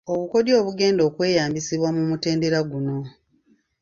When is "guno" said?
2.69-2.97